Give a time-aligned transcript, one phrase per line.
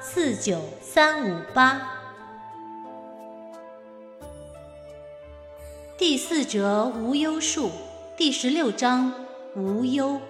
[0.00, 1.82] 四九三五八，
[5.98, 7.70] 第四折无忧树，
[8.16, 9.12] 第十六章
[9.56, 10.20] 无忧。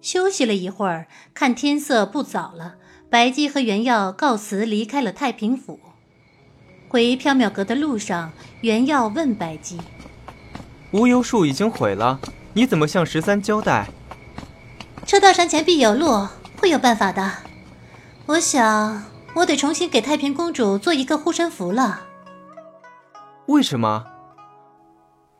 [0.00, 2.76] 休息了一会儿，看天色不早了，
[3.10, 5.78] 白姬和袁耀告辞离开了太平府。
[6.88, 9.78] 回缥缈阁的路上，袁耀问白姬。
[10.94, 12.20] 无忧树已经毁了，
[12.52, 13.88] 你怎么向十三交代？
[15.04, 17.32] 车到山前必有路，会有办法的。
[18.26, 19.02] 我想，
[19.34, 22.02] 我得重新给太平公主做一个护身符了。
[23.46, 24.04] 为什么？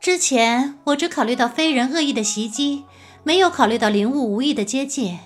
[0.00, 2.82] 之前我只考虑到非人恶意的袭击，
[3.22, 5.20] 没有考虑到灵物无意的接近。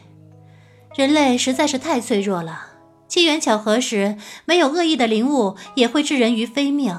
[0.95, 2.67] 人类实在是太脆弱了，
[3.07, 6.99] 机缘巧合时，没有恶意的灵物也会置人于非命。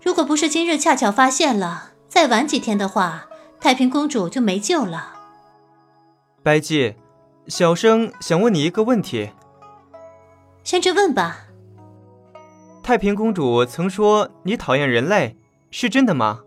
[0.00, 1.93] 如果不是今日恰巧发现了。
[2.14, 3.26] 再晚几天的话，
[3.60, 5.16] 太平公主就没救了。
[6.44, 6.94] 白姬，
[7.48, 9.32] 小生想问你一个问题。
[10.62, 11.38] 先去问吧。
[12.84, 15.36] 太平公主曾说你讨厌人类，
[15.72, 16.42] 是真的吗？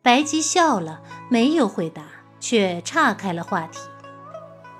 [0.00, 2.04] 白姬笑了，没有回答，
[2.38, 3.80] 却岔开了话题。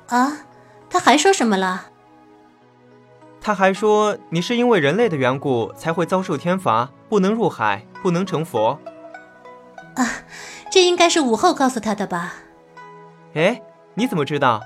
[0.07, 0.47] 啊，
[0.89, 1.87] 她还说什么了？
[3.41, 8.79] 她还说你是因为人类的缘故才会遭受天罚，不能入海，不能成佛。
[9.99, 10.23] 啊，
[10.71, 12.35] 这应该是午后告诉他的吧？
[13.35, 13.61] 哎，
[13.95, 14.63] 你怎么知道？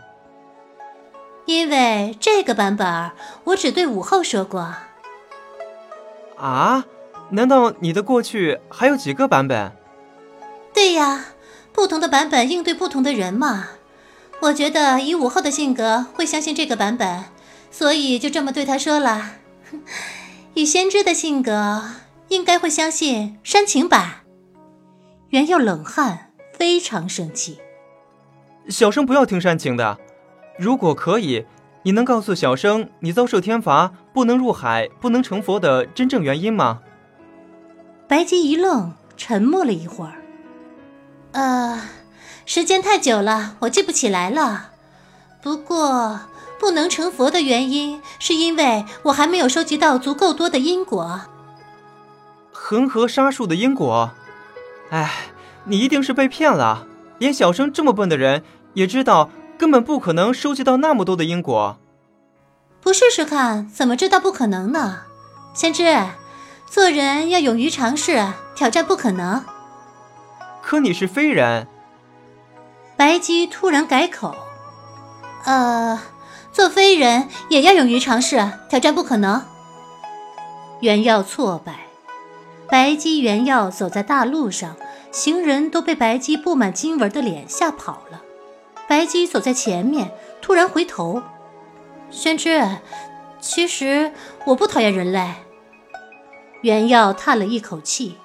[1.46, 3.10] 因为这个版本
[3.44, 4.74] 我只对午后说过。
[6.38, 6.84] 啊？
[7.30, 9.72] 难道你的过去还有几个版本？
[10.74, 11.24] 对呀，
[11.72, 13.68] 不同的版本应对不同的人嘛。
[14.40, 17.24] 我觉得以午后的性格会相信这个版本，
[17.70, 19.36] 所以就这么对他说了。
[20.54, 21.82] 以先知的性格，
[22.28, 24.21] 应该会相信煽情版。
[25.32, 27.58] 袁耀冷汗，非常生气。
[28.68, 29.96] 小生不要听煽情的，
[30.58, 31.46] 如果可以，
[31.84, 36.82] 你能告诉小生你遭受天罚不能入海、不能成佛的真正原因吗？
[38.06, 40.16] 白姬一愣，沉默了一会儿。
[41.30, 41.80] 呃，
[42.44, 44.72] 时间太久了，我记不起来了。
[45.42, 46.20] 不过，
[46.60, 51.22] 不能成佛的原因，是因为我还没有收集到足够多的因果。
[52.52, 54.10] 恒河沙数的因果。
[54.92, 55.10] 哎，
[55.64, 56.86] 你一定是被骗了。
[57.18, 58.42] 连小生这么笨的人
[58.74, 61.78] 也知道，根本不可能收集到那么多的因果。
[62.82, 65.04] 不试试看，怎么知道不可能呢？
[65.54, 65.96] 先知，
[66.66, 69.42] 做人要勇于尝试，挑战不可能。
[70.60, 71.66] 可你是非人。
[72.96, 74.34] 白姬突然改口
[75.46, 75.98] ：“呃，
[76.52, 79.42] 做非人也要勇于尝试，挑战不可能。”
[80.80, 81.86] 原要挫败。
[82.68, 84.76] 白姬、原耀走在大路上，
[85.12, 88.22] 行人都被白姬布满金纹的脸吓跑了。
[88.88, 91.22] 白姬走在前面，突然回头
[92.10, 92.78] ：“宣之，
[93.40, 94.12] 其实
[94.46, 95.34] 我不讨厌人类。”
[96.62, 98.18] 原耀叹了一口气：“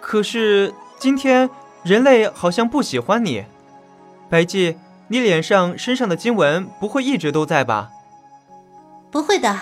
[0.00, 1.50] 可是今天
[1.82, 3.44] 人类好像不喜欢你。
[4.30, 4.78] 白姬，
[5.08, 7.90] 你脸上、身上的金纹不会一直都在吧
[9.10, 9.58] ？”“不会的，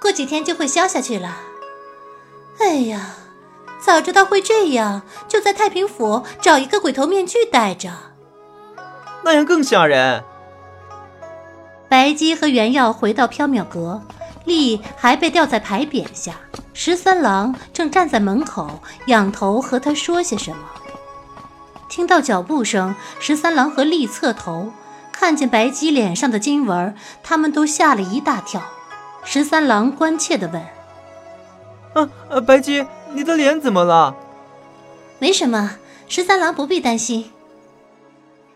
[0.00, 1.40] 过几天就会消下去了。”
[2.60, 3.14] 哎呀，
[3.80, 7.90] 早知道会这样，就在太平府找一个鬼头面具戴着，
[9.22, 10.22] 那样更吓人。
[11.88, 14.02] 白姬和袁耀回到缥缈阁，
[14.44, 16.34] 丽还被吊在牌匾下，
[16.74, 20.58] 十三郎正站在门口，仰头和他说些什么。
[21.88, 24.70] 听到脚步声，十三郎和丽侧头，
[25.12, 28.62] 看见白姬脸上的金纹，他们都吓了一大跳。
[29.24, 32.06] 十三郎关切地问。
[32.28, 34.14] 啊，白姬，你的脸怎么了？
[35.18, 35.78] 没什么，
[36.08, 37.30] 十三郎不必担心。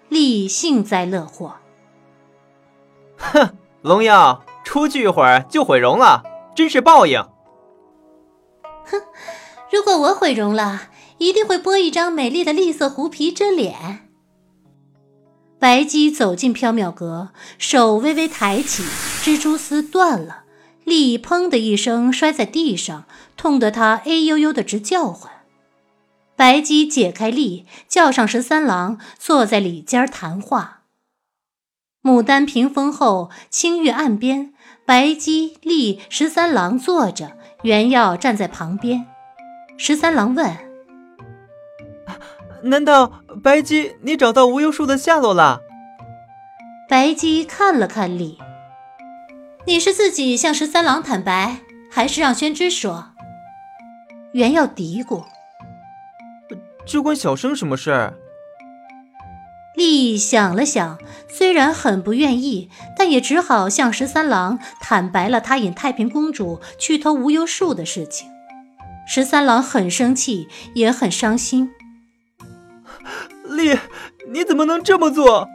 [0.08, 1.56] 丽幸灾乐祸。
[3.16, 6.22] 哼，龙耀，出去一会儿就毁容了，
[6.54, 7.20] 真是报应。
[8.84, 9.00] 哼，
[9.70, 10.88] 如果我毁容了，
[11.18, 14.08] 一定会剥一张美丽的栗色狐皮遮脸。
[15.58, 18.82] 白姬走进缥缈阁，手微微抬起，
[19.22, 20.41] 蜘蛛丝断了。
[20.84, 23.04] 丽砰的一声摔在地上，
[23.36, 25.30] 痛得他哎呦呦的直叫唤。
[26.34, 30.80] 白姬解开力，叫上十三郎，坐在里间谈话。
[32.02, 34.52] 牡丹屏风后，青玉岸边，
[34.84, 39.06] 白姬、笠、十三郎坐着，原耀站在旁边。
[39.78, 40.56] 十三郎问
[42.64, 45.60] ：“难道白姬你找到无忧树的下落了？”
[46.90, 48.36] 白姬看了看笠
[49.64, 51.58] ：“你是自己向十三郎坦白，
[51.90, 53.10] 还是让宣之说？”
[54.34, 55.24] 袁耀嘀咕。
[56.84, 58.14] 这关小生什么事儿？
[59.76, 60.98] 丽想了想，
[61.28, 68.28] 虽然很不愿意，但也只好向十三郎坦白了他引太平公主去偷无忧树的事情。
[69.06, 71.70] 十三郎很生气，也很伤心。
[73.44, 73.78] 丽，
[74.30, 75.48] 你怎么能这么做？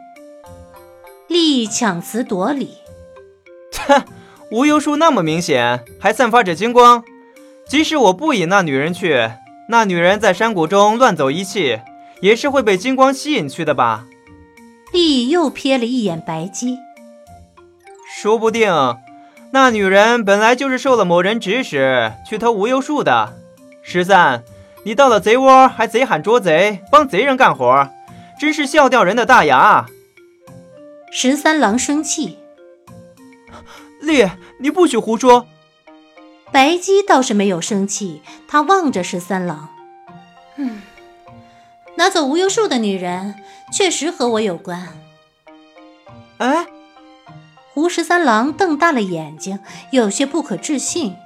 [1.28, 2.87] 丽抢词夺理：“切，
[4.50, 7.04] 无忧树那么明显，还散发着金光，
[7.66, 9.30] 即使我不引那女人去。”
[9.70, 11.80] 那女人在山谷中乱走一气，
[12.22, 14.06] 也是会被金光吸引去的吧？
[14.94, 16.78] 丽又瞥了一眼白姬，
[18.18, 18.96] 说不定
[19.50, 23.34] 那女人本来就是受了某人指使去偷无忧树的。
[23.82, 24.42] 十三，
[24.84, 27.90] 你到了贼窝还贼喊捉贼，帮贼人干活，
[28.40, 29.84] 真是笑掉人的大牙！
[31.12, 32.38] 十三郎生气，
[34.00, 34.28] 丽，
[34.58, 35.46] 你不许胡说。
[36.50, 39.68] 白姬倒是没有生气，她望着十三郎，
[40.56, 40.80] 嗯，
[41.96, 43.34] 拿走无忧树的女人
[43.72, 44.88] 确实和我有关。
[46.38, 46.66] 哎，
[47.74, 49.58] 胡十三郎瞪大了眼睛，
[49.92, 51.16] 有些不可置信。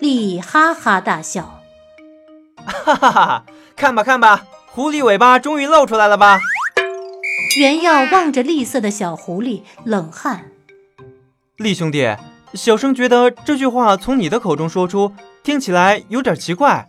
[0.00, 1.60] 丽哈哈大笑，
[2.64, 3.44] 哈哈哈！
[3.76, 6.40] 看吧看吧，狐狸尾巴终于露出来了吧？
[7.58, 10.50] 原耀望着栗色的小狐狸，冷汗。
[11.58, 12.16] 厉兄弟。
[12.54, 15.12] 小生觉得这句话从你的口中说出，
[15.42, 16.88] 听起来有点奇怪。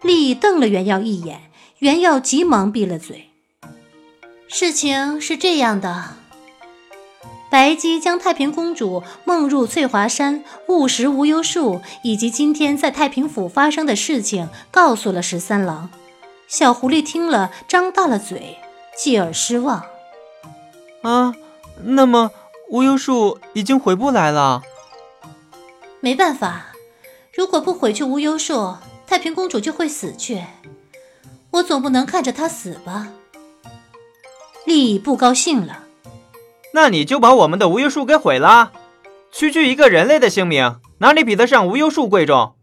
[0.00, 1.50] 厉瞪了袁耀一眼，
[1.80, 3.30] 袁耀急忙闭了嘴。
[4.48, 6.14] 事情是这样的，
[7.50, 15.90] 白姬将太平公主梦入翠华山、误食无忧树，以及今天在太平府发生的事情告诉了十三郎。
[16.46, 18.58] 小狐狸听了，张大了嘴，
[18.96, 19.84] 继而失望。
[21.02, 21.34] 啊，
[21.82, 22.30] 那么。
[22.72, 24.62] 无忧树已经回不来了，
[26.00, 26.68] 没办法，
[27.34, 28.76] 如果不回去无忧树，
[29.06, 30.42] 太平公主就会死去。
[31.50, 33.08] 我总不能看着她死吧？
[34.64, 35.84] 丽不高兴了。
[36.72, 38.72] 那你就把我们的无忧树给毁了，
[39.30, 42.54] 区区一个人类的性命，哪里比得上无忧树贵重？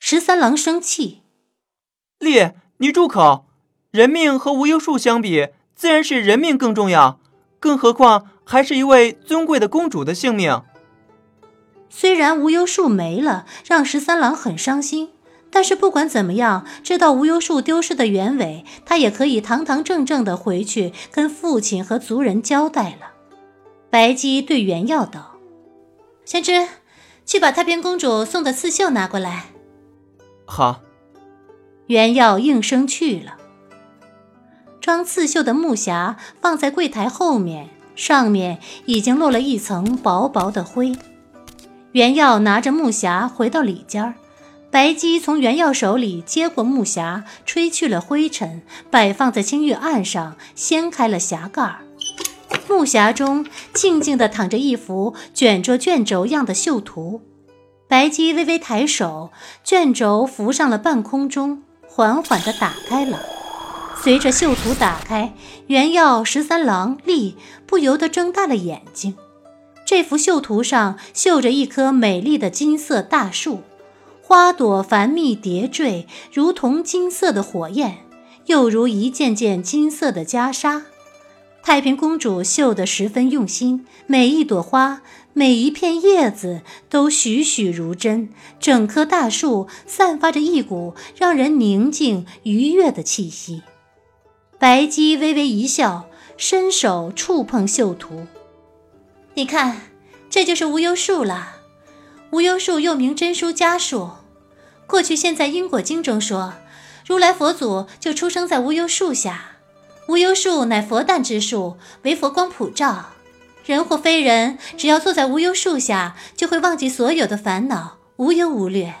[0.00, 1.22] 十三郎生气。
[2.18, 3.44] 丽，你住口！
[3.92, 7.20] 人命和无忧树相比，自然是人命更重要，
[7.60, 8.30] 更何况。
[8.52, 10.60] 还是一位尊贵的公主的性命。
[11.88, 15.08] 虽然无忧树没了，让十三郎很伤心，
[15.50, 23.12] 但是不管怎么样，知道无忧树丢失的原委，他也可以堂堂正正的回去跟父亲和族人交代了。
[23.88, 25.36] 白姬对原耀道
[26.26, 26.68] ：“先知，
[27.24, 29.46] 去把太平公主送的刺绣拿过来。”
[30.44, 30.82] 好。
[31.86, 33.38] 原耀应声去了。
[34.78, 37.70] 装刺绣的木匣放在柜台后面。
[37.94, 40.92] 上面已经落了一层薄薄的灰。
[41.92, 44.14] 袁耀拿着木匣回到里间儿，
[44.70, 51.80] 白姬从袁耀手里接过木匣，吹去了灰尘，摆放在青玉案上，掀开了匣盖儿。
[52.68, 53.44] 木匣中
[53.74, 57.20] 静静地躺着一幅卷着卷轴样的绣图。
[57.86, 59.30] 白姬微微抬手，
[59.62, 63.20] 卷轴浮上了半空中，缓缓地打开了。
[64.02, 65.32] 随着绣图打开，
[65.68, 69.14] 原药、十三郎、立不由得睁大了眼睛。
[69.86, 73.60] 这幅绣图上绣着一棵美丽的金色大树，
[74.20, 77.98] 花朵繁密叠缀，如同金色的火焰，
[78.46, 80.82] 又如一件件金色的袈裟。
[81.62, 93.62] 太平公主绣得十分用心，每一朵花、每一片叶子都栩栩如真，整棵大树散发着一股让人宁静愉悦的气息。
[94.62, 98.28] 白姬微微一笑，伸手触碰绣图。
[99.34, 99.80] 你看，
[100.30, 101.56] 这就是无忧树了。
[102.30, 104.10] 无忧树又名真书家树。
[104.86, 106.52] 过去、现在，因果经中说，
[107.04, 109.56] 如来佛祖就出生在无忧树下。
[110.06, 113.06] 无忧树乃佛诞之树，为佛光普照。
[113.66, 118.92] 人或非人，只要坐在无忧树下，就会忘记所有的烦恼，无忧无虑。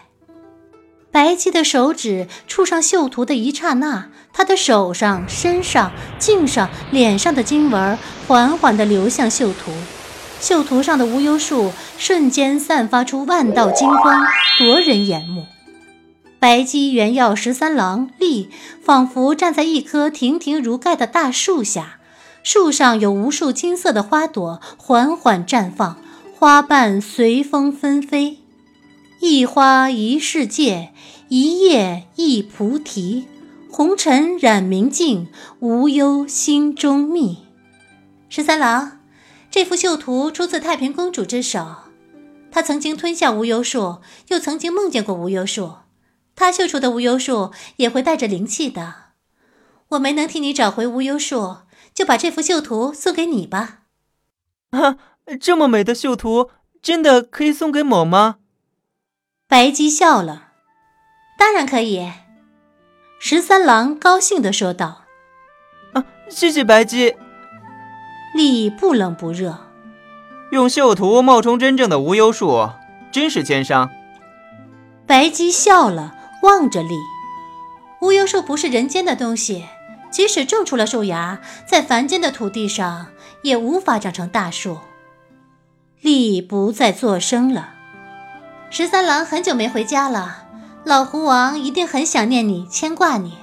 [1.12, 9.70] 白姬的手指触上绣图的一刹那，她的手上、身上、颈上、脸上的经纹缓缓地流向绣图，
[10.40, 14.18] 绣图上的无忧树瞬间散发出万道金光，
[14.58, 15.44] 夺人眼目。
[16.38, 18.48] 白姬、原要、十三郎、立
[18.82, 21.98] 仿佛站在一棵亭亭如盖的大树下，
[22.42, 25.98] 树上有无数金色的花朵缓缓绽放，
[26.36, 28.38] 花瓣随风纷飞。
[29.24, 30.92] 一花一世界，
[31.28, 33.28] 一叶一菩提。
[33.70, 35.28] 红尘染明镜，
[35.60, 37.38] 无忧心中觅。
[38.28, 38.98] 十三郎，
[39.48, 41.84] 这幅绣图出自太平公主之手，
[42.50, 45.76] 她曾经吞下无忧树，又曾经梦见过无忧树。
[46.34, 48.94] 她绣出的无忧树也会带着灵气的。
[49.90, 51.58] 我没能替你找回无忧树，
[51.94, 53.82] 就把这幅绣图送给你吧。
[54.70, 54.96] 啊，
[55.40, 56.50] 这么美的绣图，
[56.82, 58.38] 真的可以送给某吗？
[59.52, 60.44] 白姬笑了，
[61.36, 62.10] 当然可以。
[63.20, 65.02] 十三郎高兴地说道
[65.92, 67.16] ：“啊，谢谢白姬。”
[68.34, 69.58] 丽不冷不热，
[70.52, 72.70] 用绣图冒充真正的无忧树，
[73.12, 73.90] 真是奸商。
[75.06, 76.14] 白姬笑了。
[76.42, 76.96] 望着丽，
[78.00, 79.66] 无忧树不是人间的东西，
[80.10, 83.08] 即使种出了树芽，在凡间的土地上
[83.42, 84.78] 也无法长成大树。
[86.00, 87.74] 丽不再作声了。
[88.74, 90.44] 十三郎很久没回家了，
[90.82, 93.36] 老狐王一定很想念你，牵挂你。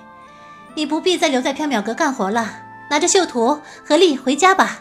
[0.74, 2.50] 你不必再留在缥缈阁干活了，
[2.90, 4.80] 拿着绣图和丽回家吧。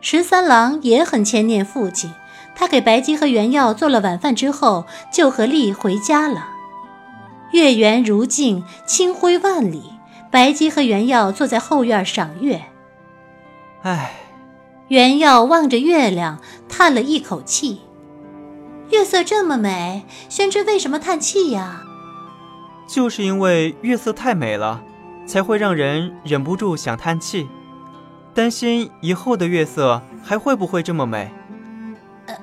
[0.00, 2.14] 十三郎也很牵念父亲，
[2.54, 6.46] 他给白姬和原耀做了晚饭之后，就和丽回家了。
[7.50, 9.94] 月圆如镜，清辉万里。
[10.30, 12.62] 白姬和原耀坐在后院赏月。
[13.82, 14.12] 唉，
[14.86, 16.38] 原耀望着月亮，
[16.68, 17.80] 叹了一口气。
[18.90, 21.82] 月色这么美，宣之为什么叹气呀？
[22.88, 24.82] 就是因为月色太美了，
[25.26, 27.48] 才会让人忍不住想叹气，
[28.34, 31.30] 担心以后的月色还会不会这么美。
[32.26, 32.36] 呃，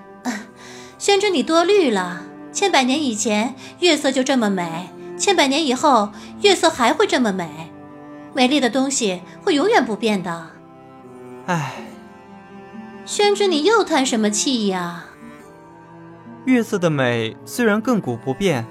[0.98, 2.22] 宣之你多虑了，
[2.54, 4.90] 千百年以前月色就这么美。
[5.18, 6.12] 千百年以后，
[6.42, 7.72] 月色还会这么美，
[8.34, 10.52] 美丽的东西会永远不变的。
[11.48, 11.74] 唉，
[13.04, 15.07] 宣之，你又叹什么气呀？
[16.48, 18.66] 月色的美虽然亘古不变，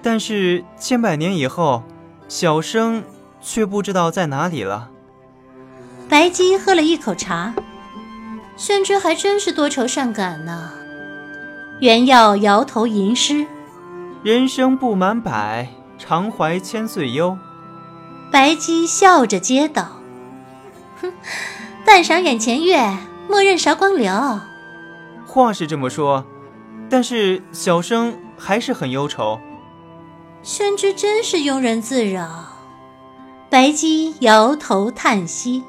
[0.00, 1.82] 但是千百年以后，
[2.28, 3.02] 小生
[3.40, 4.90] 却不知道在哪里了。
[6.08, 7.52] 白姬喝了一口茶，
[8.56, 10.70] 宣之还真是多愁善感呢。
[11.80, 13.44] 原耀摇头吟诗。
[14.22, 15.66] 人生不满百，
[15.98, 17.36] 常怀千岁忧。
[18.30, 19.96] 白姬笑着接道
[21.02, 21.12] ：“哼，
[21.84, 22.96] 但赏眼前月，
[23.28, 24.12] 莫任韶光流。”
[25.26, 26.24] 话是这么说，
[26.90, 29.40] 但是小生还是很忧愁。
[30.42, 32.46] 宣之真是庸人自扰。
[33.48, 35.62] 白姬摇头叹息。